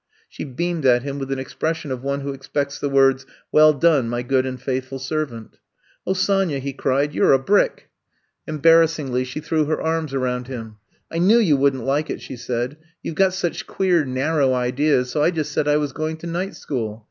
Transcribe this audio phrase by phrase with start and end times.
[0.27, 4.09] She beamed at him with an expression of one who expects the words:'' Well done,
[4.09, 5.59] my good and faithful servant.
[6.07, 7.91] ''*'0h, Sonya," he cried, you 're a brick!"
[8.47, 10.77] I'VE COME TO STAY 147 Embarrassingly she threw her arms around him.
[11.01, 12.77] '* I knew you would n 't like it, ''she said.
[13.03, 16.25] You 've got such queer narrow ideas, so I just said I was going to
[16.25, 16.99] night school.